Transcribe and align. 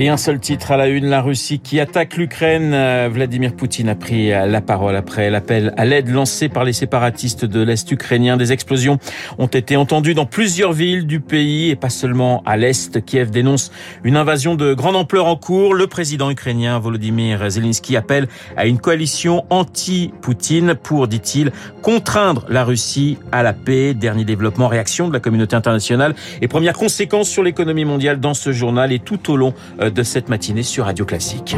et 0.00 0.08
un 0.08 0.16
seul 0.16 0.40
titre 0.40 0.70
à 0.70 0.78
la 0.78 0.88
une, 0.88 1.06
la 1.06 1.20
Russie 1.20 1.58
qui 1.58 1.78
attaque 1.78 2.16
l'Ukraine. 2.16 2.72
Euh, 2.72 3.10
Vladimir 3.12 3.52
Poutine 3.52 3.88
a 3.90 3.94
pris 3.94 4.32
euh, 4.32 4.46
la 4.46 4.62
parole 4.62 4.96
après 4.96 5.28
l'appel 5.28 5.74
à 5.76 5.84
l'aide 5.84 6.08
lancé 6.08 6.48
par 6.48 6.64
les 6.64 6.72
séparatistes 6.72 7.44
de 7.44 7.60
l'Est 7.60 7.90
ukrainien. 7.90 8.38
Des 8.38 8.52
explosions 8.52 8.98
ont 9.38 9.46
été 9.46 9.76
entendues 9.76 10.14
dans 10.14 10.24
plusieurs 10.24 10.72
villes 10.72 11.06
du 11.06 11.20
pays 11.20 11.68
et 11.68 11.76
pas 11.76 11.90
seulement 11.90 12.42
à 12.46 12.56
l'Est. 12.56 13.04
Kiev 13.04 13.30
dénonce 13.30 13.72
une 14.02 14.16
invasion 14.16 14.54
de 14.54 14.72
grande 14.72 14.96
ampleur 14.96 15.26
en 15.26 15.36
cours. 15.36 15.74
Le 15.74 15.86
président 15.86 16.30
ukrainien 16.30 16.78
Volodymyr 16.78 17.50
Zelensky 17.50 17.96
appelle 17.96 18.26
à 18.56 18.66
une 18.66 18.78
coalition 18.78 19.44
anti-Poutine 19.50 20.76
pour, 20.76 21.08
dit-il, 21.08 21.52
contraindre 21.82 22.46
la 22.48 22.64
Russie 22.64 23.18
à 23.32 23.42
la 23.42 23.52
paix. 23.52 23.92
Dernier 23.92 24.24
développement, 24.24 24.68
réaction 24.68 25.08
de 25.08 25.12
la 25.12 25.20
communauté 25.20 25.56
internationale 25.56 26.14
et 26.40 26.48
première 26.48 26.74
conséquence 26.74 27.28
sur 27.28 27.42
l'économie 27.42 27.84
mondiale 27.84 28.18
dans 28.18 28.34
ce 28.34 28.52
journal 28.52 28.92
et 28.92 28.98
tout 28.98 29.30
au 29.30 29.36
long 29.36 29.52
euh, 29.80 29.89
de 29.92 30.02
cette 30.02 30.28
matinée 30.28 30.62
sur 30.62 30.84
Radio 30.84 31.04
Classique. 31.04 31.56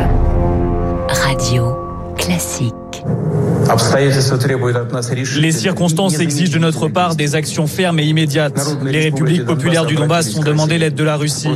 Radio 1.08 1.76
Classique. 2.16 2.74
Les 5.40 5.52
circonstances 5.52 6.18
exigent 6.18 6.52
de 6.52 6.58
notre 6.58 6.88
part 6.88 7.16
des 7.16 7.34
actions 7.34 7.66
fermes 7.66 8.00
et 8.00 8.04
immédiates. 8.04 8.60
Les 8.84 9.00
républiques 9.00 9.44
populaires 9.44 9.86
du 9.86 9.94
Donbass 9.94 10.36
ont 10.36 10.42
demandé 10.42 10.78
l'aide 10.78 10.94
de 10.94 11.04
la 11.04 11.16
Russie. 11.16 11.48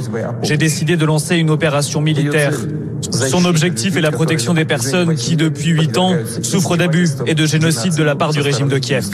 J'ai 0.43 0.57
décidé 0.57 0.97
de 0.97 1.05
lancer 1.05 1.37
une 1.37 1.51
opération 1.51 2.01
militaire. 2.01 2.53
Son 3.11 3.45
objectif 3.45 3.97
est 3.97 4.01
la 4.01 4.11
protection 4.11 4.55
des 4.55 4.65
personnes 4.65 5.15
qui, 5.15 5.37
depuis 5.37 5.71
huit 5.71 5.97
ans, 5.99 6.15
souffrent 6.43 6.77
d'abus 6.77 7.09
et 7.27 7.35
de 7.35 7.47
génocide 7.47 7.95
de 7.95 8.03
la 8.03 8.15
part 8.15 8.33
du 8.33 8.41
régime 8.41 8.69
de 8.69 8.79
Kiev. 8.79 9.05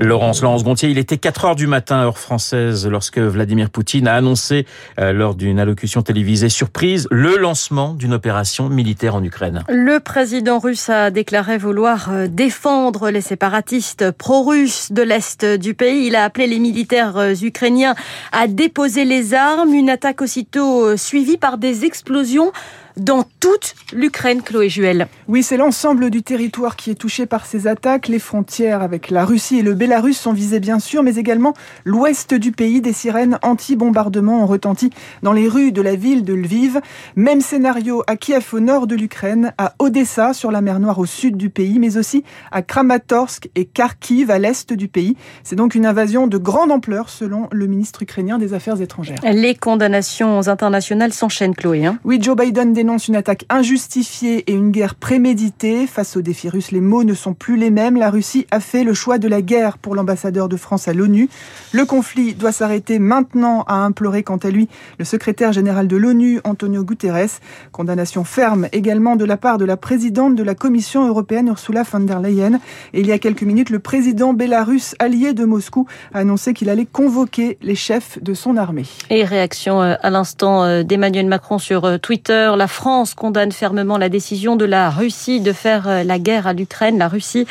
Laurence, 0.00 0.42
Laurence 0.42 0.64
Gontier, 0.64 0.88
il 0.90 0.98
était 0.98 1.18
4 1.18 1.44
heures 1.44 1.56
du 1.56 1.66
matin, 1.66 2.02
heure 2.04 2.18
française, 2.18 2.86
lorsque 2.86 3.18
Vladimir 3.18 3.70
Poutine 3.70 4.08
a 4.08 4.14
annoncé, 4.14 4.66
euh, 4.98 5.12
lors 5.12 5.34
d'une 5.34 5.58
allocution 5.58 6.02
télévisée 6.02 6.48
surprise, 6.48 7.08
le 7.10 7.36
lancement 7.36 7.94
d'une 7.94 8.14
opération 8.14 8.68
militaire 8.68 9.14
en 9.14 9.22
Ukraine. 9.22 9.62
Le 9.68 10.00
président 10.00 10.58
russe 10.58 10.88
a 10.88 11.10
déclaré 11.10 11.58
vouloir 11.58 12.08
euh, 12.10 12.26
défendre 12.28 13.10
les 13.10 13.20
séparatistes 13.20 14.10
pro-russes 14.10 14.92
de 14.92 15.02
l'Est 15.02 15.44
du 15.44 15.74
pays. 15.74 16.06
Il 16.06 16.16
a 16.16 16.24
appelé 16.24 16.46
les 16.46 16.58
militaires 16.58 17.16
euh, 17.16 17.34
ukrainiens 17.42 17.94
à 18.32 18.46
déposer 18.46 19.04
les 19.04 19.34
armes. 19.34 19.72
Une 19.72 19.90
attaque 19.90 20.22
aussitôt 20.22 20.96
suivie 20.96 21.36
par 21.36 21.58
des 21.58 21.84
explosions 21.84 22.52
dans 22.96 23.24
toute 23.40 23.74
l'Ukraine, 23.92 24.42
Chloé 24.42 24.68
Juel. 24.68 25.08
Oui, 25.28 25.42
c'est 25.42 25.56
l'ensemble 25.56 26.10
du 26.10 26.22
territoire 26.22 26.76
qui 26.76 26.90
est 26.90 26.94
touché 26.94 27.26
par 27.26 27.46
ces 27.46 27.66
attaques. 27.66 28.08
Les 28.08 28.18
frontières 28.18 28.82
avec 28.82 29.10
la 29.10 29.24
Russie 29.24 29.58
et 29.58 29.62
le 29.62 29.74
Bélarus 29.74 30.18
sont 30.18 30.32
visées 30.32 30.60
bien 30.60 30.78
sûr, 30.78 31.02
mais 31.02 31.16
également 31.16 31.54
l'ouest 31.84 32.34
du 32.34 32.52
pays. 32.52 32.80
Des 32.80 32.92
sirènes 32.92 33.38
anti-bombardement 33.42 34.42
ont 34.42 34.46
retenti 34.46 34.90
dans 35.22 35.32
les 35.32 35.48
rues 35.48 35.72
de 35.72 35.82
la 35.82 35.96
ville 35.96 36.24
de 36.24 36.34
Lviv. 36.34 36.80
Même 37.16 37.40
scénario 37.40 38.02
à 38.06 38.16
Kiev 38.16 38.46
au 38.52 38.60
nord 38.60 38.86
de 38.86 38.94
l'Ukraine, 38.94 39.52
à 39.58 39.74
Odessa 39.78 40.32
sur 40.32 40.50
la 40.50 40.60
mer 40.60 40.78
Noire 40.78 40.98
au 40.98 41.06
sud 41.06 41.36
du 41.36 41.50
pays, 41.50 41.78
mais 41.78 41.96
aussi 41.96 42.24
à 42.52 42.62
Kramatorsk 42.62 43.48
et 43.54 43.64
Kharkiv 43.64 44.30
à 44.30 44.38
l'est 44.38 44.72
du 44.72 44.88
pays. 44.88 45.16
C'est 45.42 45.56
donc 45.56 45.74
une 45.74 45.86
invasion 45.86 46.26
de 46.26 46.38
grande 46.38 46.70
ampleur 46.70 47.08
selon 47.08 47.48
le 47.50 47.66
ministre 47.66 48.02
ukrainien 48.02 48.38
des 48.38 48.54
Affaires 48.54 48.80
étrangères. 48.80 49.18
Les 49.24 49.54
condamnations 49.54 50.46
internationales 50.48 51.12
s'enchaînent, 51.12 51.54
Chloé. 51.54 51.86
Hein 51.86 51.98
oui, 52.04 52.18
Joe 52.20 52.36
Biden 52.36 52.72
dénonce 52.84 53.08
une 53.08 53.16
attaque 53.16 53.46
injustifiée 53.48 54.44
et 54.46 54.52
une 54.52 54.70
guerre 54.70 54.94
préméditée. 54.94 55.86
Face 55.86 56.18
aux 56.18 56.20
défis 56.20 56.50
russes, 56.50 56.70
les 56.70 56.82
mots 56.82 57.02
ne 57.02 57.14
sont 57.14 57.32
plus 57.32 57.56
les 57.56 57.70
mêmes. 57.70 57.96
La 57.96 58.10
Russie 58.10 58.46
a 58.50 58.60
fait 58.60 58.84
le 58.84 58.92
choix 58.92 59.16
de 59.16 59.26
la 59.26 59.40
guerre 59.40 59.78
pour 59.78 59.94
l'ambassadeur 59.94 60.50
de 60.50 60.56
France 60.58 60.86
à 60.86 60.92
l'ONU. 60.92 61.30
Le 61.72 61.86
conflit 61.86 62.34
doit 62.34 62.52
s'arrêter 62.52 62.98
maintenant, 62.98 63.62
a 63.68 63.76
imploré 63.76 64.22
quant 64.22 64.36
à 64.36 64.50
lui 64.50 64.68
le 64.98 65.06
secrétaire 65.06 65.54
général 65.54 65.88
de 65.88 65.96
l'ONU, 65.96 66.42
Antonio 66.44 66.84
Guterres. 66.84 67.40
Condamnation 67.72 68.22
ferme 68.22 68.68
également 68.72 69.16
de 69.16 69.24
la 69.24 69.38
part 69.38 69.56
de 69.56 69.64
la 69.64 69.78
présidente 69.78 70.34
de 70.34 70.42
la 70.42 70.54
Commission 70.54 71.08
européenne, 71.08 71.48
Ursula 71.48 71.84
von 71.90 72.00
der 72.00 72.20
Leyen. 72.20 72.60
Et 72.92 73.00
il 73.00 73.06
y 73.06 73.12
a 73.12 73.18
quelques 73.18 73.44
minutes, 73.44 73.70
le 73.70 73.78
président 73.78 74.34
bélarus 74.34 74.94
allié 74.98 75.32
de 75.32 75.46
Moscou 75.46 75.86
a 76.12 76.18
annoncé 76.18 76.52
qu'il 76.52 76.68
allait 76.68 76.84
convoquer 76.84 77.56
les 77.62 77.76
chefs 77.76 78.22
de 78.22 78.34
son 78.34 78.58
armée. 78.58 78.84
Et 79.08 79.24
réaction 79.24 79.80
euh, 79.80 79.94
à 80.02 80.10
l'instant 80.10 80.64
euh, 80.64 80.82
d'Emmanuel 80.82 81.26
Macron 81.26 81.58
sur 81.58 81.86
euh, 81.86 81.96
Twitter. 81.96 82.52
France 82.74 83.14
condamne 83.14 83.52
fermement 83.52 83.98
la 83.98 84.08
décision 84.08 84.56
de 84.56 84.64
la 84.64 84.90
Russie 84.90 85.40
de 85.40 85.52
faire 85.52 85.88
euh, 85.88 86.02
la 86.02 86.18
guerre 86.18 86.48
à 86.48 86.52
l'Ukraine. 86.52 86.98
La 86.98 87.06
Russie 87.06 87.46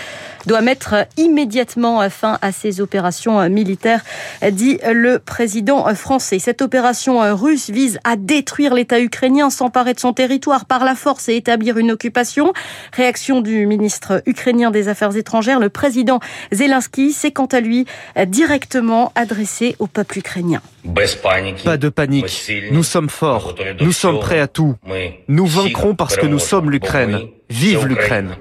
doit 0.46 0.60
mettre 0.60 1.08
immédiatement 1.16 2.08
fin 2.10 2.38
à 2.42 2.52
ses 2.52 2.82
opérations 2.82 3.50
militaires, 3.50 4.04
dit 4.52 4.78
le 4.92 5.20
président 5.20 5.96
français. 5.96 6.40
Cette 6.40 6.62
opération 6.62 7.22
russe 7.34 7.70
vise 7.70 7.98
à 8.04 8.18
détruire 8.18 8.74
l'État 8.74 9.00
ukrainien, 9.00 9.50
s'emparer 9.50 9.94
de 9.94 10.02
son 10.02 10.12
territoire 10.12 10.66
par 10.66 10.84
la 10.84 10.96
force 10.96 11.30
et 11.30 11.38
établir 11.38 11.78
une 11.78 11.92
occupation. 11.92 12.52
Réaction 12.92 13.40
du 13.40 13.66
ministre 13.66 14.22
ukrainien 14.26 14.70
des 14.70 14.90
Affaires 14.90 15.16
étrangères, 15.16 15.62
le 15.62 15.70
président 15.70 16.20
Zelensky 16.52 17.14
s'est 17.14 17.32
quant 17.32 17.46
à 17.46 17.62
lui 17.62 17.86
directement 18.28 19.14
adressé 19.16 19.78
au 19.80 19.88
peuple 19.88 20.18
ukrainien. 20.18 20.62
Pas 21.64 21.78
de 21.78 21.90
panique. 21.90 22.52
Nous 22.72 22.84
sommes 22.84 23.10
forts. 23.10 23.56
Nous 23.80 23.92
sommes 23.92 24.20
prêts 24.20 24.40
à 24.40 24.48
tout. 24.48 24.76
Nous 25.28 25.46
vaincrons 25.46 25.96
parce 25.96 26.16
que 26.16 26.26
nous 26.26 26.40
sommes 26.40 26.72
l'Ukraine. 26.72 27.20
Vive 27.50 27.88
l'Ukraine. 27.88 28.36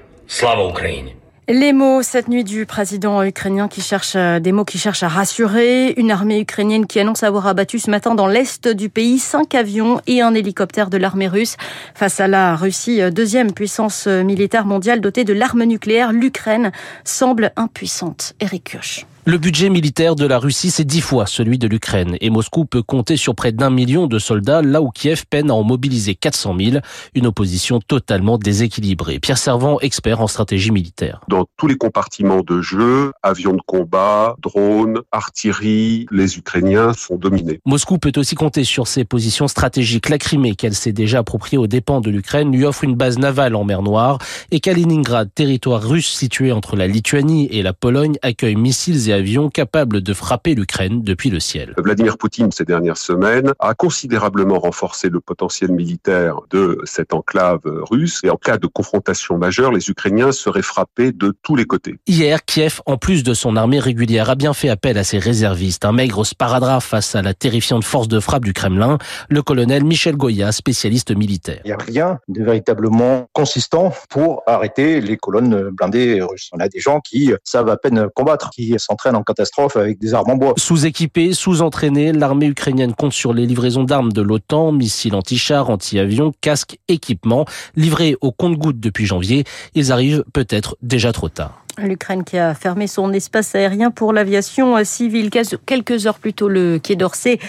Les 1.49 1.73
mots 1.73 2.01
cette 2.03 2.29
nuit 2.29 2.45
du 2.45 2.65
président 2.65 3.21
ukrainien 3.21 3.67
qui 3.67 3.81
cherche 3.81 4.15
des 4.15 4.51
mots 4.53 4.63
qui 4.63 4.77
cherchent 4.77 5.03
à 5.03 5.09
rassurer, 5.09 5.93
une 5.97 6.09
armée 6.09 6.39
ukrainienne 6.39 6.87
qui 6.87 7.01
annonce 7.01 7.21
avoir 7.23 7.47
abattu 7.47 7.79
ce 7.79 7.91
matin 7.91 8.15
dans 8.15 8.27
l'est 8.27 8.69
du 8.69 8.87
pays 8.87 9.19
cinq 9.19 9.53
avions 9.53 9.99
et 10.07 10.21
un 10.21 10.33
hélicoptère 10.35 10.89
de 10.89 10.95
l'armée 10.95 11.27
russe 11.27 11.57
face 11.95 12.21
à 12.21 12.29
la 12.29 12.55
Russie, 12.55 13.01
deuxième 13.11 13.51
puissance 13.51 14.07
militaire 14.07 14.65
mondiale 14.65 15.01
dotée 15.01 15.25
de 15.25 15.33
l'arme 15.33 15.65
nucléaire. 15.65 16.13
L'Ukraine 16.13 16.71
semble 17.03 17.51
impuissante. 17.57 18.35
Eric 18.39 18.63
Kioch. 18.63 19.05
Le 19.25 19.37
budget 19.37 19.69
militaire 19.69 20.17
de 20.17 20.25
la 20.25 20.37
Russie, 20.37 20.69
c'est 20.69 20.83
dix 20.83 20.99
fois 20.99 21.25
celui 21.27 21.57
de 21.57 21.65
l'Ukraine. 21.65 22.17
Et 22.19 22.29
Moscou 22.29 22.65
peut 22.65 22.81
compter 22.81 23.15
sur 23.15 23.35
près 23.35 23.53
d'un 23.53 23.69
million 23.69 24.05
de 24.05 24.19
soldats, 24.19 24.61
là 24.61 24.81
où 24.81 24.89
Kiev 24.89 25.23
peine 25.29 25.49
à 25.49 25.53
en 25.53 25.63
mobiliser 25.63 26.13
400 26.13 26.57
000. 26.59 26.77
Une 27.15 27.27
opposition 27.27 27.79
totalement 27.79 28.37
déséquilibrée. 28.37 29.19
Pierre 29.19 29.37
Servant, 29.37 29.79
expert 29.79 30.19
en 30.19 30.27
stratégie 30.27 30.71
militaire. 30.71 31.21
Dans 31.29 31.45
tous 31.55 31.67
les 31.67 31.77
compartiments 31.77 32.41
de 32.41 32.59
jeu, 32.59 33.13
avions 33.23 33.53
de 33.53 33.61
combat, 33.65 34.35
drones, 34.41 34.99
artillerie, 35.13 36.05
les 36.11 36.37
Ukrainiens 36.37 36.91
sont 36.91 37.15
dominés. 37.15 37.61
Moscou 37.65 37.99
peut 37.99 38.11
aussi 38.17 38.35
compter 38.35 38.65
sur 38.65 38.87
ses 38.87 39.05
positions 39.05 39.47
stratégiques. 39.47 40.09
La 40.09 40.17
Crimée, 40.17 40.55
qu'elle 40.55 40.75
s'est 40.75 40.91
déjà 40.91 41.19
appropriée 41.19 41.57
aux 41.57 41.67
dépens 41.67 42.01
de 42.01 42.09
l'Ukraine, 42.09 42.51
lui 42.51 42.65
offre 42.65 42.83
une 42.83 42.95
base 42.95 43.17
navale 43.17 43.55
en 43.55 43.63
mer 43.63 43.83
Noire. 43.83 44.17
Et 44.51 44.59
Kaliningrad, 44.59 45.29
territoire 45.33 45.81
russe 45.81 46.11
situé 46.11 46.51
entre 46.51 46.75
la 46.75 46.87
Lituanie 46.87 47.47
et 47.51 47.61
la 47.63 47.71
Pologne, 47.71 48.17
accueille 48.21 48.57
missiles 48.57 49.07
et 49.07 49.12
avions 49.13 49.49
capables 49.49 50.01
de 50.01 50.13
frapper 50.13 50.55
l'Ukraine 50.55 51.01
depuis 51.01 51.29
le 51.29 51.39
ciel. 51.39 51.73
Vladimir 51.77 52.17
Poutine, 52.17 52.51
ces 52.51 52.65
dernières 52.65 52.97
semaines, 52.97 53.53
a 53.59 53.73
considérablement 53.73 54.59
renforcé 54.59 55.09
le 55.09 55.19
potentiel 55.19 55.71
militaire 55.71 56.37
de 56.49 56.79
cette 56.83 57.13
enclave 57.13 57.61
russe. 57.63 58.19
Et 58.23 58.29
en 58.29 58.35
cas 58.35 58.57
de 58.57 58.67
confrontation 58.67 59.37
majeure, 59.37 59.71
les 59.71 59.89
Ukrainiens 59.89 60.31
seraient 60.31 60.61
frappés 60.61 61.11
de 61.11 61.33
tous 61.43 61.55
les 61.55 61.65
côtés. 61.65 61.95
Hier, 62.07 62.43
Kiev, 62.43 62.81
en 62.85 62.97
plus 62.97 63.23
de 63.23 63.33
son 63.33 63.55
armée 63.55 63.79
régulière, 63.79 64.29
a 64.29 64.35
bien 64.35 64.53
fait 64.53 64.69
appel 64.69 64.97
à 64.97 65.03
ses 65.03 65.19
réservistes. 65.19 65.85
Un 65.85 65.91
maigre 65.91 66.25
sparadrap 66.25 66.81
face 66.81 67.15
à 67.15 67.21
la 67.21 67.33
terrifiante 67.33 67.83
force 67.83 68.07
de 68.07 68.19
frappe 68.19 68.45
du 68.45 68.53
Kremlin. 68.53 68.97
Le 69.29 69.41
colonel 69.41 69.83
Michel 69.83 70.15
Goya, 70.17 70.51
spécialiste 70.51 71.15
militaire. 71.15 71.61
Il 71.65 71.67
n'y 71.67 71.73
a 71.73 71.77
rien 71.77 72.19
de 72.27 72.43
véritablement 72.43 73.27
consistant 73.33 73.93
pour 74.09 74.41
arrêter 74.47 75.01
les 75.01 75.17
colonnes 75.17 75.69
blindées 75.69 76.21
russes. 76.21 76.49
On 76.53 76.59
a 76.59 76.69
des 76.69 76.79
gens 76.79 76.99
qui 76.99 77.31
savent 77.43 77.69
à 77.69 77.77
peine 77.77 78.07
combattre, 78.15 78.49
qui 78.49 78.73
s'entraînent 78.77 79.02
en 79.11 79.23
catastrophe 79.23 79.75
avec 79.75 79.99
des 79.99 80.13
armes 80.13 80.31
en 80.31 80.35
bois. 80.35 80.53
Sous-équipée, 80.57 81.33
sous-entraînée, 81.33 82.11
l'armée 82.11 82.47
ukrainienne 82.47 82.93
compte 82.93 83.13
sur 83.13 83.33
les 83.33 83.45
livraisons 83.45 83.83
d'armes 83.83 84.11
de 84.11 84.21
l'OTAN, 84.21 84.71
missiles 84.71 85.15
anti-chars, 85.15 85.69
anti-avions, 85.69 86.31
casques, 86.41 86.77
équipements, 86.87 87.45
livrés 87.75 88.15
au 88.21 88.31
compte-gouttes 88.31 88.79
depuis 88.79 89.05
janvier. 89.05 89.43
Ils 89.75 89.91
arrivent 89.91 90.23
peut-être 90.33 90.77
déjà 90.81 91.11
trop 91.11 91.29
tard. 91.29 91.63
L'Ukraine 91.79 92.23
qui 92.23 92.37
a 92.37 92.53
fermé 92.53 92.85
son 92.85 93.11
espace 93.13 93.55
aérien 93.55 93.89
pour 93.89 94.13
l'aviation 94.13 94.83
civile. 94.83 95.31
Quelques 95.65 96.05
heures 96.05 96.19
plus 96.19 96.33
tôt, 96.33 96.47
le 96.47 96.77
Quai 96.77 96.95
d'Orsay 96.95 97.39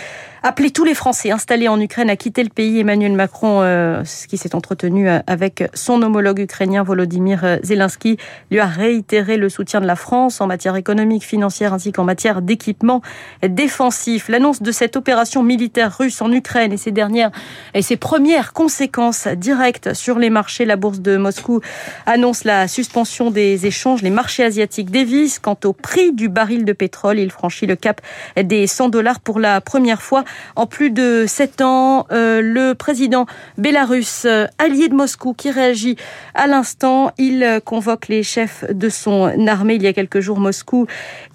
appelé 0.44 0.70
tous 0.70 0.84
les 0.84 0.94
Français 0.94 1.30
installés 1.30 1.68
en 1.68 1.80
Ukraine 1.80 2.10
à 2.10 2.16
quitter 2.16 2.42
le 2.42 2.50
pays. 2.50 2.78
Emmanuel 2.78 3.12
Macron, 3.12 3.62
euh, 3.62 4.02
qui 4.28 4.36
s'est 4.36 4.54
entretenu 4.54 5.08
euh, 5.08 5.20
avec 5.26 5.64
son 5.72 6.02
homologue 6.02 6.38
ukrainien 6.38 6.82
Volodymyr 6.82 7.60
Zelensky, 7.62 8.18
lui 8.50 8.60
a 8.60 8.66
réitéré 8.66 9.38
le 9.38 9.48
soutien 9.48 9.80
de 9.80 9.86
la 9.86 9.96
France 9.96 10.42
en 10.42 10.46
matière 10.46 10.76
économique, 10.76 11.24
financière 11.24 11.72
ainsi 11.72 11.92
qu'en 11.92 12.04
matière 12.04 12.42
d'équipement 12.42 13.00
défensif. 13.42 14.28
L'annonce 14.28 14.60
de 14.60 14.70
cette 14.70 14.96
opération 14.96 15.42
militaire 15.42 15.96
russe 15.96 16.20
en 16.20 16.30
Ukraine 16.30 16.72
et 16.72 16.76
ses 16.76 16.92
dernières 16.92 17.30
et 17.72 17.80
ses 17.80 17.96
premières 17.96 18.52
conséquences 18.52 19.26
directes 19.28 19.94
sur 19.94 20.18
les 20.18 20.28
marchés, 20.28 20.66
la 20.66 20.76
bourse 20.76 21.00
de 21.00 21.16
Moscou 21.16 21.60
annonce 22.04 22.44
la 22.44 22.68
suspension 22.68 23.30
des 23.30 23.64
échanges. 23.64 24.02
Marchés 24.14 24.44
asiatiques 24.44 24.90
dévisent. 24.90 25.38
Quant 25.38 25.58
au 25.64 25.72
prix 25.72 26.12
du 26.12 26.28
baril 26.28 26.64
de 26.64 26.72
pétrole, 26.72 27.18
il 27.18 27.30
franchit 27.30 27.66
le 27.66 27.76
cap 27.76 28.00
des 28.36 28.66
100 28.66 28.88
dollars 28.88 29.20
pour 29.20 29.38
la 29.38 29.60
première 29.60 30.00
fois 30.00 30.24
en 30.56 30.66
plus 30.66 30.90
de 30.90 31.24
sept 31.26 31.60
ans. 31.60 32.06
Euh, 32.10 32.40
le 32.40 32.74
président 32.74 33.26
bélarus, 33.58 34.24
euh, 34.24 34.46
allié 34.58 34.88
de 34.88 34.94
Moscou, 34.94 35.34
qui 35.34 35.50
réagit 35.50 35.96
à 36.34 36.46
l'instant, 36.46 37.10
il 37.18 37.60
convoque 37.64 38.08
les 38.08 38.22
chefs 38.22 38.64
de 38.70 38.88
son 38.88 39.46
armée 39.46 39.74
il 39.74 39.82
y 39.82 39.86
a 39.86 39.92
quelques 39.92 40.20
jours, 40.20 40.38
Moscou 40.38 40.86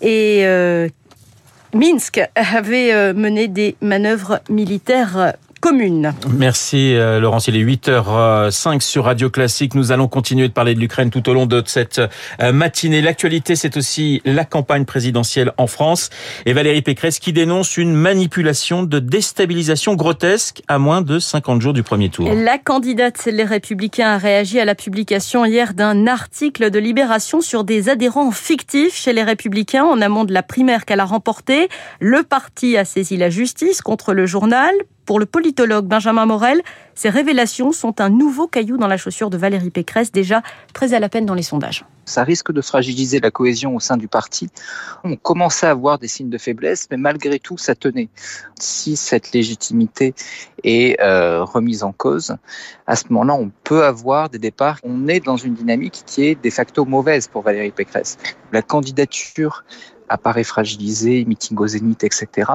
et 0.02 0.42
euh, 0.46 0.88
Minsk 1.74 2.22
avait 2.36 3.14
mené 3.14 3.48
des 3.48 3.76
manœuvres 3.82 4.40
militaires 4.50 5.34
commune. 5.60 6.14
Merci 6.30 6.96
euh, 6.96 7.20
Laurence, 7.20 7.48
il 7.48 7.56
est 7.56 7.64
8h05 7.64 8.82
sur 8.82 9.06
Radio 9.06 9.30
Classique. 9.30 9.76
Nous 9.76 9.92
allons 9.92 10.08
continuer 10.08 10.48
de 10.48 10.54
parler 10.54 10.74
de 10.74 10.80
l'Ukraine 10.80 11.10
tout 11.10 11.28
au 11.30 11.34
long 11.34 11.46
de 11.46 11.62
cette 11.66 12.02
euh, 12.42 12.52
matinée. 12.52 13.02
L'actualité, 13.02 13.56
c'est 13.56 13.78
aussi 13.78 14.22
la 14.26 14.46
campagne 14.46 14.86
présidentielle 14.86 15.52
en 15.58 15.68
France 15.68 16.10
et 16.46 16.54
Valérie 16.54 16.82
Pécresse 16.82 17.20
qui 17.20 17.34
dénonce 17.34 17.78
une 17.78 17.94
manipulation 17.94 18.84
de 18.84 19.00
déstabilisation 19.00 19.96
grotesque 19.96 20.62
à 20.68 20.80
moins 20.80 21.02
de 21.02 21.20
50 21.20 21.62
jours 21.62 21.74
du 21.74 21.84
premier 21.84 22.10
tour. 22.10 22.32
La 22.34 22.58
candidate 22.58 23.26
Les 23.26 23.44
Républicains 23.44 24.10
a 24.10 24.18
réagi 24.18 24.60
à 24.60 24.66
la 24.66 24.76
publication 24.76 25.46
hier 25.46 25.74
d'un 25.74 26.08
article 26.08 26.70
de 26.70 26.80
Libération 26.80 27.42
sur 27.42 27.64
des 27.64 27.90
adhérents 27.90 28.32
fictifs 28.32 28.96
chez 28.96 29.14
les 29.14 29.24
Républicains 29.24 29.84
en 29.84 30.02
amont 30.02 30.26
de 30.26 30.34
la 30.34 30.44
primaire 30.44 30.86
qu'elle 30.86 31.00
a 31.00 31.06
remportée. 31.06 31.70
Le 32.00 32.24
parti 32.24 32.78
a 32.78 32.86
saisi 32.86 33.18
la 33.18 33.30
justice 33.30 33.82
contre 33.82 34.14
le 34.14 34.26
journal 34.26 34.74
pour 35.10 35.20
le 35.20 35.26
politologue 35.26 35.88
Benjamin 35.88 36.28
Morel, 36.28 36.62
ces 36.94 37.10
révélations 37.10 37.72
sont 37.72 38.00
un 38.00 38.12
nouveau 38.12 38.46
caillou 38.46 38.78
dans 38.78 38.86
la 38.86 38.96
chaussure 38.96 39.32
de 39.32 39.40
Valérie 39.40 39.72
Pécresse, 39.72 40.12
déjà 40.12 40.44
très 40.72 40.94
à 40.94 41.00
la 41.00 41.10
peine 41.10 41.26
dans 41.26 41.34
les 41.34 41.42
sondages. 41.42 41.84
Ça 42.06 42.24
risque 42.24 42.52
de 42.52 42.62
fragiliser 42.62 43.20
la 43.20 43.32
cohésion 43.32 43.76
au 43.76 43.80
sein 43.80 43.98
du 43.98 44.08
parti. 44.08 44.52
On 45.04 45.16
commençait 45.16 45.66
à 45.66 45.72
avoir 45.72 45.98
des 45.98 46.08
signes 46.08 46.30
de 46.30 46.38
faiblesse, 46.38 46.88
mais 46.92 46.98
malgré 46.98 47.40
tout, 47.40 47.58
ça 47.58 47.74
tenait. 47.74 48.10
Si 48.60 48.96
cette 48.96 49.32
légitimité 49.32 50.14
est 50.64 51.02
euh, 51.02 51.44
remise 51.44 51.82
en 51.82 51.92
cause, 51.92 52.36
à 52.86 52.96
ce 52.96 53.06
moment-là, 53.10 53.34
on 53.34 53.50
peut 53.64 53.86
avoir 53.86 54.30
des 54.30 54.38
départs. 54.38 54.78
On 54.84 55.08
est 55.08 55.26
dans 55.26 55.38
une 55.38 55.56
dynamique 55.56 56.04
qui 56.06 56.26
est 56.26 56.36
de 56.36 56.50
facto 56.52 56.86
mauvaise 56.86 57.28
pour 57.28 57.42
Valérie 57.42 57.72
Pécresse. 57.72 58.20
La 58.52 58.62
candidature 58.62 59.64
apparaît 60.10 60.44
fragilisée, 60.44 61.26
meeting 61.26 61.58
au 61.58 61.68
zénith, 61.68 62.04
etc. 62.04 62.52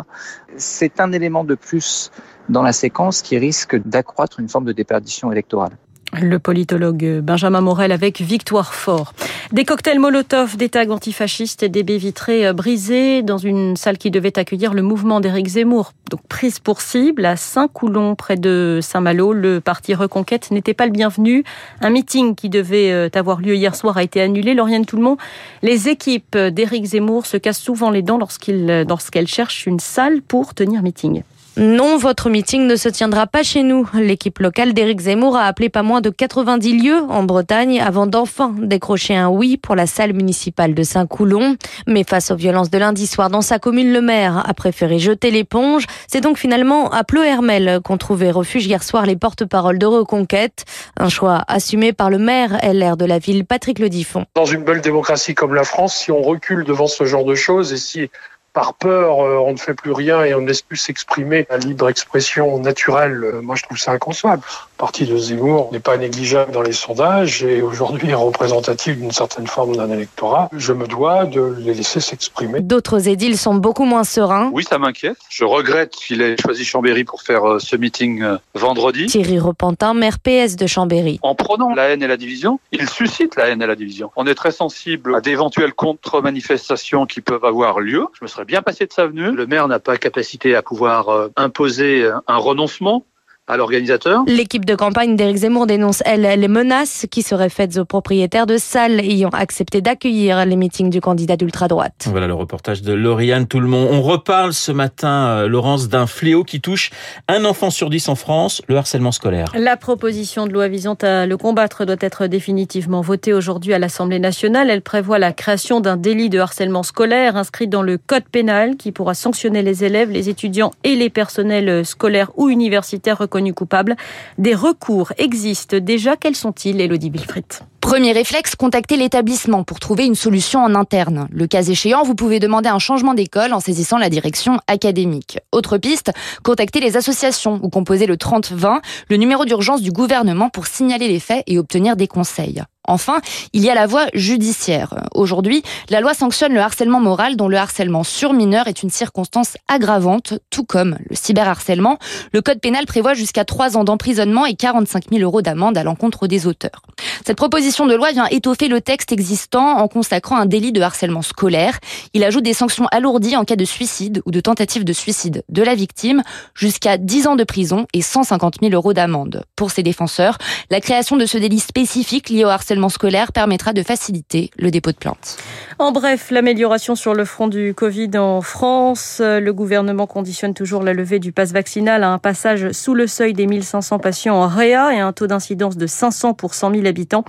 C'est 0.56 1.01
un 1.01 1.11
élément 1.12 1.43
de 1.45 1.55
plus 1.55 2.11
dans 2.49 2.62
la 2.62 2.73
séquence 2.73 3.23
qui 3.23 3.38
risque 3.38 3.76
d'accroître 3.87 4.41
une 4.41 4.49
forme 4.49 4.64
de 4.64 4.73
déperdition 4.73 5.32
électorale. 5.32 5.73
Le 6.20 6.38
politologue 6.38 7.20
Benjamin 7.23 7.61
Morel 7.61 7.91
avec 7.91 8.20
Victoire 8.20 8.73
Fort. 8.73 9.14
Des 9.50 9.64
cocktails 9.64 9.99
Molotov, 9.99 10.56
des 10.56 10.69
tags 10.69 10.88
antifascistes 10.91 11.64
et 11.64 11.69
des 11.69 11.82
baies 11.82 11.96
vitrées 11.96 12.52
brisées 12.52 13.23
dans 13.23 13.38
une 13.38 13.76
salle 13.76 13.99
qui 13.99 14.12
devait 14.12 14.38
accueillir 14.38 14.75
le 14.75 14.82
mouvement 14.82 15.19
d'Éric 15.19 15.49
Zemmour. 15.49 15.93
Donc 16.11 16.20
prise 16.29 16.61
pour 16.61 16.82
cible 16.82 17.25
à 17.26 17.37
Saint-Coulon, 17.37 18.14
près 18.14 18.37
de 18.37 18.79
Saint-Malo. 18.81 19.32
Le 19.32 19.61
parti 19.61 19.93
Reconquête 19.93 20.52
n'était 20.52 20.75
pas 20.75 20.87
le 20.87 20.93
bienvenu. 20.93 21.43
Un 21.81 21.91
meeting 21.91 22.37
qui 22.37 22.49
devait 22.49 22.93
euh, 22.93 23.08
avoir 23.14 23.41
lieu 23.41 23.56
hier 23.56 23.75
soir 23.75 23.96
a 23.96 24.05
été 24.05 24.20
annulé. 24.20 24.55
Lauriane 24.55 24.87
Tout-le-Monde, 24.87 25.19
les 25.62 25.88
équipes 25.88 26.37
d'Éric 26.37 26.85
Zemmour 26.85 27.26
se 27.26 27.38
cassent 27.38 27.61
souvent 27.61 27.91
les 27.91 28.02
dents 28.02 28.19
lorsqu'elles 28.19 29.29
cherchent 29.29 29.67
une 29.67 29.81
salle 29.81 30.23
pour 30.23 30.55
tenir 30.55 30.82
meeting. 30.82 31.25
Non, 31.56 31.99
votre 31.99 32.31
meeting 32.31 32.67
ne 32.67 32.75
se 32.75 32.89
tiendra 32.89 33.29
pas 33.29 33.45
chez 33.45 33.62
nous. 33.62 33.89
L'équipe 33.95 34.41
locale 34.41 34.75
d'Éric 34.75 35.03
Zemmour 35.03 35.37
a 35.37 35.45
appelé 35.45 35.69
pas 35.69 35.85
moins 35.85 36.01
de 36.01 36.11
90 36.11 36.83
lieux 36.83 37.03
en 37.09 37.23
Bretagne 37.23 37.81
avant 37.81 38.09
d'enfin 38.09 38.53
décrocher 38.59 39.15
un 39.15 39.29
oui 39.29 39.56
pour 39.56 39.77
la 39.77 39.87
salle 39.87 40.15
municipale 40.15 40.75
de 40.75 40.83
Saint-Coulon. 40.83 41.56
Mais 41.87 42.03
face 42.03 42.33
aux 42.33 42.37
violences 42.37 42.71
de 42.71 42.79
lundi 42.79 43.06
soir 43.06 43.31
dans 43.31 43.41
sa 43.41 43.61
commune, 43.61 43.93
le 43.93 44.01
maire 44.01 44.43
a 44.49 44.53
préféré 44.53 44.99
jeter 44.99 45.31
l'éponge. 45.31 45.87
C'est 46.09 46.21
donc 46.21 46.39
finalement 46.39 46.91
à 46.91 47.05
Pleu-Hermel 47.05 47.81
qu'ont 47.85 47.99
trouvé 47.99 48.33
refuge 48.33 48.67
hier 48.67 48.83
soir 48.83 49.06
les 49.06 49.17
porte-paroles 49.17 49.79
de 49.79 49.87
Reconquête. 49.87 50.65
Un 50.99 51.09
choix 51.09 51.45
assumé 51.47 51.93
par 51.93 52.11
le 52.11 52.19
maire 52.19 52.59
LR 52.65 52.97
de 52.97 53.05
la 53.05 53.21
ville, 53.21 53.45
Patrick 53.45 53.79
Le 53.79 53.89
Dans 54.35 54.45
une 54.45 54.65
belle 54.65 54.81
démocratie 54.81 55.37
comme 55.37 55.55
la 55.55 55.65
France, 55.65 55.95
si 55.95 56.11
on 56.11 56.21
recule 56.21 56.65
devant 56.65 56.89
ce 56.89 57.05
genre 57.05 57.25
de 57.25 57.37
choses 57.37 57.73
et 57.73 57.77
si 57.77 58.11
par 58.55 58.75
peur, 58.75 59.21
euh, 59.21 59.37
on 59.37 59.53
ne 59.53 59.59
fait 59.59 59.75
plus 59.75 59.93
rien 59.93 60.23
et 60.23 60.33
on 60.33 60.41
ne 60.41 60.47
laisse 60.47 60.62
plus 60.62 60.77
s'exprimer 60.77 61.45
la 61.51 61.59
libre 61.59 61.89
expression 61.89 62.59
naturelle. 62.61 63.25
Euh, 63.25 63.43
moi, 63.43 63.56
je 63.56 63.65
trouve 63.65 63.77
ça 63.77 63.91
inconcevable. 63.91 64.43
Le 64.47 64.79
parti 64.79 65.06
de 65.06 65.17
Zemmour 65.19 65.71
n'est 65.73 65.81
pas 65.81 65.97
négligeable 65.97 66.53
dans 66.53 66.62
les 66.62 66.73
sondages 66.73 67.43
et 67.43 67.62
aujourd'hui 67.62 68.11
est 68.11 68.15
représentatif 68.15 68.97
d'une 68.97 69.11
certaine 69.11 69.49
forme 69.49 69.77
d'un 69.77 69.91
électorat. 69.91 70.49
Je 70.56 70.73
me 70.73 70.87
dois 70.87 71.25
de 71.25 71.56
les 71.59 71.75
laisser 71.75 71.99
s'exprimer. 71.99 72.61
D'autres 72.61 73.09
édiles 73.09 73.37
sont 73.37 73.55
beaucoup 73.55 73.85
moins 73.85 74.05
sereins. 74.05 74.51
Oui, 74.53 74.62
ça 74.62 74.79
m'inquiète. 74.79 75.19
Je 75.29 75.45
regrette 75.45 75.91
qu'il 75.91 76.23
ait 76.23 76.37
choisi 76.41 76.65
Chambéry 76.65 77.03
pour 77.03 77.23
faire 77.23 77.45
euh, 77.45 77.59
ce 77.59 77.75
meeting 77.75 78.25
vendredi. 78.55 79.06
Thierry 79.06 79.41
Repentin, 79.41 79.95
maire 79.95 80.21
PS 80.21 80.55
de 80.55 80.69
Chambéry. 80.69 81.19
En 81.23 81.35
prenant 81.35 81.75
la 81.75 81.89
haine 81.89 82.05
et 82.05 82.09
la 82.09 82.17
division, 82.17 82.61
il 82.71 82.89
suscite 82.89 83.35
la 83.35 83.49
haine 83.49 83.62
et 83.62 83.67
la 83.67 83.75
division. 83.75 84.12
On 84.15 84.29
est 84.29 84.37
très 84.37 84.53
sensible 84.53 85.17
à 85.17 85.21
d'éventuelles 85.21 85.75
contre-manifestations 85.75 87.06
qui 87.06 87.21
peuvent 87.21 87.45
avoir 87.45 87.81
lieu. 87.81 88.06
Je 88.12 88.25
me 88.25 88.29
serais 88.29 88.44
bien 88.44 88.62
passé 88.62 88.87
de 88.87 88.93
sa 88.93 89.06
venue. 89.06 89.32
Le 89.32 89.46
maire 89.46 89.69
n'a 89.69 89.79
pas 89.79 89.96
capacité 89.96 90.55
à 90.55 90.62
pouvoir 90.62 91.08
euh, 91.08 91.29
imposer 91.37 92.11
un 92.26 92.37
renoncement 92.37 93.05
à 93.46 93.58
l'organisateur. 93.58 94.23
L'équipe 94.26 94.64
de 94.64 94.75
campagne 94.75 95.17
d'Éric 95.17 95.37
Zemmour 95.37 95.67
dénonce, 95.67 96.02
elle, 96.06 96.23
les 96.23 96.49
menaces 96.49 97.06
qui 97.11 97.23
seraient 97.23 97.50
faites 97.50 97.76
aux 97.76 97.85
propriétaires 97.85 98.46
de 98.46 98.56
salles 98.56 99.00
ayant 99.00 99.29
accepté 99.29 99.82
d'accueillir 99.82 100.46
les 100.46 100.56
meetings 100.56 100.88
du 100.88 101.02
candidat 101.02 101.37
d'ultra-droite. 101.37 102.06
Voilà 102.11 102.26
le 102.26 102.32
reportage 102.32 102.81
de 102.81 102.94
Lauriane 102.94 103.46
Tout 103.46 103.61
le 103.61 103.67
monde. 103.67 103.88
On 103.91 104.00
reparle 104.00 104.55
ce 104.55 104.73
matin, 104.73 105.26
euh, 105.29 105.49
Laurence, 105.49 105.88
d'un 105.88 106.06
fléau 106.06 106.43
qui 106.43 106.62
touche 106.62 106.91
un 107.29 107.44
enfant 107.44 107.69
sur 107.69 107.91
dix 107.91 108.08
en 108.08 108.14
France, 108.14 108.62
le 108.67 108.76
harcèlement 108.76 109.12
scolaire. 109.12 109.49
La 109.55 109.76
proposition 109.76 110.46
de 110.46 110.52
loi 110.52 110.69
visant 110.69 110.96
à 111.02 111.26
le 111.26 111.37
combattre 111.37 111.85
doit 111.85 111.96
être 112.00 112.26
définitivement 112.26 113.02
votée 113.02 113.35
aujourd'hui 113.35 113.75
à 113.75 113.79
l'Assemblée 113.79 114.20
nationale. 114.20 114.70
Elle 114.70 114.82
prévoit 114.82 115.19
la 115.19 115.35
création 115.35 115.81
d'un 115.81 115.99
délit 115.99 116.31
de 116.31 116.38
harcèlement 116.38 116.82
scolaire 116.82 117.37
inscrit 117.37 117.69
dans 117.69 117.82
le 117.82 117.99
code 117.99 118.25
pénal 118.25 118.76
qui 118.76 118.91
pourra 118.91 119.12
sanctionner 119.12 119.61
les 119.61 119.85
élèves, 119.85 120.11
les 120.11 120.31
étudiants 120.31 120.70
et 120.82 120.96
les 120.96 121.11
personnels 121.11 121.85
scolaires 121.85 122.31
ou 122.37 122.49
universitaires 122.49 123.20
reconnus 123.34 123.55
coupables. 123.55 123.96
Des 124.38 124.55
recours 124.55 125.12
existent 125.19 125.79
déjà. 125.79 126.17
Quels 126.17 126.36
sont-ils, 126.36 126.81
Elodie 126.81 127.10
Bilfrit 127.10 127.44
Premier 127.84 128.12
réflexe, 128.12 128.56
contacter 128.56 128.96
l'établissement 128.96 129.62
pour 129.62 129.79
trouver 129.79 130.06
une 130.06 130.14
solution 130.14 130.64
en 130.64 130.74
interne. 130.74 131.29
Le 131.31 131.46
cas 131.46 131.62
échéant, 131.62 132.03
vous 132.03 132.14
pouvez 132.14 132.41
demander 132.41 132.70
un 132.70 132.79
changement 132.79 133.12
d'école 133.12 133.53
en 133.53 133.60
saisissant 133.60 133.98
la 133.98 134.08
direction 134.08 134.58
académique. 134.69 135.38
Autre 135.53 135.76
piste, 135.76 136.10
contacter 136.43 136.81
les 136.81 136.96
associations 136.96 137.60
ou 137.62 137.69
composer 137.69 138.06
le 138.06 138.17
3020, 138.17 138.81
le 139.10 139.17
numéro 139.19 139.44
d'urgence 139.44 139.82
du 139.82 139.93
gouvernement 139.93 140.48
pour 140.48 140.67
signaler 140.67 141.08
les 141.08 141.20
faits 141.20 141.44
et 141.46 141.58
obtenir 141.58 141.94
des 141.94 142.08
conseils. 142.08 142.62
Enfin, 142.86 143.20
il 143.55 143.62
y 143.62 143.70
a 143.70 143.74
la 143.74 143.86
voie 143.86 144.06
judiciaire. 144.12 144.94
Aujourd'hui, 145.14 145.62
la 145.88 146.00
loi 146.00 146.12
sanctionne 146.12 146.53
le 146.53 146.60
harcèlement 146.60 147.00
moral 147.00 147.34
dont 147.34 147.48
le 147.48 147.56
harcèlement 147.56 148.05
sur 148.05 148.34
mineur 148.34 148.69
est 148.69 148.82
une 148.82 148.91
circonstance 148.91 149.56
aggravante, 149.69 150.34
tout 150.50 150.64
comme 150.64 150.98
le 151.08 151.17
cyberharcèlement. 151.17 151.98
Le 152.32 152.43
code 152.43 152.60
pénal 152.60 152.84
prévoit 152.84 153.14
jusqu'à 153.14 153.46
3 153.46 153.79
ans 153.79 153.84
d'emprisonnement 153.84 154.44
et 154.44 154.55
45 154.55 155.05
000 155.10 155.22
euros 155.22 155.41
d'amende 155.41 155.79
à 155.79 155.82
l'encontre 155.82 156.26
des 156.26 156.46
auteurs. 156.46 156.82
Cette 157.26 157.38
proposition 157.38 157.73
de 157.74 157.94
loi 157.94 158.12
vient 158.12 158.26
étoffer 158.26 158.69
le 158.69 158.81
texte 158.81 159.10
existant 159.10 159.78
en 159.78 159.88
consacrant 159.88 160.36
un 160.36 160.46
délit 160.46 160.70
de 160.70 160.81
harcèlement 160.81 161.22
scolaire. 161.22 161.81
Il 162.12 162.22
ajoute 162.22 162.44
des 162.44 162.54
sanctions 162.54 162.86
alourdies 162.93 163.36
en 163.36 163.44
cas 163.44 163.56
de 163.56 163.64
suicide 163.64 164.22
ou 164.26 164.31
de 164.31 164.38
tentative 164.38 164.84
de 164.84 164.93
suicide 164.93 165.43
de 165.48 165.62
la 165.62 165.74
victime, 165.74 166.22
jusqu'à 166.54 166.98
10 166.98 167.26
ans 167.26 167.36
de 167.36 167.43
prison 167.43 167.86
et 167.93 168.00
150 168.00 168.58
000 168.62 168.72
euros 168.72 168.93
d'amende. 168.93 169.43
Pour 169.56 169.72
ses 169.72 169.82
défenseurs, 169.82 170.38
la 170.70 170.81
création 170.81 171.16
de 171.16 171.26
ce 171.26 171.36
délit 171.36 171.58
spécifique 171.58 172.28
lié 172.28 172.44
au 172.44 172.48
harcèlement 172.48 172.88
scolaire 172.88 173.32
permettra 173.32 173.72
de 173.72 173.82
faciliter 173.82 174.50
le 174.56 174.70
dépôt 174.70 174.93
de 174.93 174.96
plainte. 174.96 175.36
En 175.81 175.90
bref, 175.90 176.31
l'amélioration 176.31 176.94
sur 176.94 177.12
le 177.14 177.24
front 177.24 177.48
du 177.48 177.74
Covid 177.74 178.16
en 178.16 178.40
France. 178.40 179.20
Le 179.20 179.50
gouvernement 179.50 180.06
conditionne 180.06 180.54
toujours 180.54 180.84
la 180.84 180.93
levée 180.93 181.19
du 181.19 181.32
pass 181.32 181.52
vaccinal 181.52 182.04
à 182.04 182.10
un 182.10 182.19
passage 182.19 182.70
sous 182.70 182.94
le 182.94 183.08
seuil 183.08 183.32
des 183.32 183.46
1500 183.46 183.98
patients 183.98 184.36
en 184.36 184.46
réa 184.46 184.94
et 184.94 185.00
un 185.00 185.12
taux 185.12 185.26
d'incidence 185.26 185.76
de 185.76 185.86
500 185.88 186.34
pour 186.34 186.54
100 186.54 186.74
000 186.74 186.86
habitants. 186.86 187.24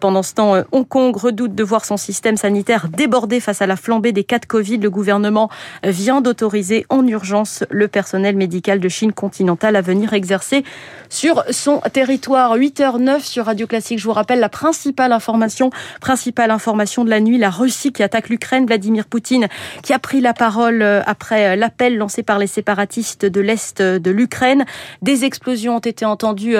Pendant 0.00 0.22
ce 0.22 0.34
temps, 0.34 0.54
Hong 0.72 0.86
Kong 0.86 1.16
redoute 1.16 1.54
de 1.54 1.64
voir 1.64 1.84
son 1.84 1.96
système 1.96 2.36
sanitaire 2.36 2.88
déborder 2.88 3.40
face 3.40 3.62
à 3.62 3.66
la 3.66 3.76
flambée 3.76 4.12
des 4.12 4.24
cas 4.24 4.38
de 4.38 4.46
Covid. 4.46 4.78
Le 4.78 4.90
gouvernement 4.90 5.48
vient 5.82 6.20
d'autoriser 6.20 6.84
en 6.88 7.06
urgence 7.06 7.64
le 7.70 7.88
personnel 7.88 8.36
médical 8.36 8.80
de 8.80 8.88
Chine 8.88 9.12
continentale 9.12 9.76
à 9.76 9.80
venir 9.80 10.12
exercer 10.12 10.64
sur 11.08 11.44
son 11.50 11.80
territoire. 11.92 12.56
8h09 12.56 13.20
sur 13.20 13.46
Radio 13.46 13.66
Classique. 13.66 13.98
Je 13.98 14.04
vous 14.04 14.12
rappelle 14.12 14.40
la 14.40 14.48
principale 14.48 15.12
information, 15.12 15.70
principale 16.00 16.50
information 16.50 17.04
de 17.04 17.10
la 17.10 17.20
nuit, 17.20 17.38
la 17.38 17.50
Russie 17.50 17.92
qui 17.92 18.02
attaque 18.02 18.28
l'Ukraine, 18.28 18.66
Vladimir 18.66 19.06
Poutine 19.06 19.48
qui 19.82 19.92
a 19.92 19.98
pris 19.98 20.20
la 20.20 20.34
parole 20.34 20.82
après 20.82 21.56
l'appel 21.56 21.96
lancé 21.96 22.22
par 22.22 22.38
les 22.38 22.46
séparatistes 22.46 23.24
de 23.24 23.40
l'Est 23.40 23.82
de 23.82 24.10
l'Ukraine. 24.10 24.64
Des 25.02 25.24
explosions 25.24 25.76
ont 25.76 25.80
été 25.80 26.04
entendues 26.04 26.56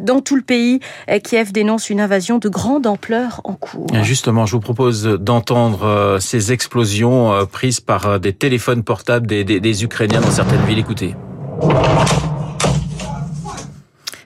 dans 0.00 0.20
tout 0.20 0.36
le 0.36 0.42
pays. 0.42 0.80
Kiev 1.24 1.52
dénonce 1.52 1.90
une 1.90 2.00
invasion 2.00 2.38
de 2.38 2.48
grande 2.72 2.86
ampleur 2.86 3.42
en 3.44 3.52
cours. 3.52 3.86
Justement, 4.02 4.46
je 4.46 4.52
vous 4.52 4.60
propose 4.60 5.04
d'entendre 5.04 6.16
ces 6.20 6.52
explosions 6.52 7.46
prises 7.50 7.80
par 7.80 8.18
des 8.18 8.32
téléphones 8.32 8.82
portables 8.82 9.26
des, 9.26 9.44
des, 9.44 9.60
des 9.60 9.84
Ukrainiens 9.84 10.22
dans 10.22 10.30
certaines 10.30 10.64
villes. 10.64 10.78
Écoutez. 10.78 11.14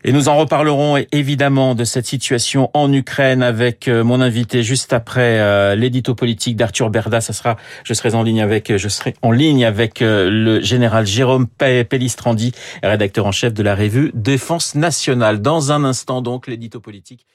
Et 0.05 0.12
nous 0.12 0.29
en 0.29 0.37
reparlerons 0.37 1.05
évidemment 1.11 1.75
de 1.75 1.83
cette 1.83 2.07
situation 2.07 2.71
en 2.73 2.93
Ukraine 2.93 3.43
avec 3.43 3.88
mon 3.88 4.21
invité 4.21 4.62
juste 4.62 4.93
après 4.93 5.75
l'édito 5.75 6.15
politique 6.15 6.55
d'Arthur 6.55 6.91
Berda. 6.91 7.21
Ça 7.21 7.33
sera, 7.33 7.57
je 7.83 7.95
serai 7.95 8.15
en 8.15 8.23
ligne 8.23 8.41
avec, 8.41 8.76
je 8.76 8.88
serai 8.88 9.17
en 9.23 9.33
ligne 9.33 9.65
avec 9.65 9.99
le 10.00 10.61
général 10.61 11.05
Jérôme 11.05 11.49
Pellistrandi, 11.49 12.53
rédacteur 12.85 13.26
en 13.26 13.33
chef 13.33 13.53
de 13.53 13.65
la 13.65 13.75
revue 13.75 14.12
Défense 14.15 14.76
nationale. 14.76 15.43
Dans 15.43 15.73
un 15.73 15.83
instant 15.83 16.23
donc 16.23 16.47
l'édito 16.47 16.79
politique. 16.79 17.26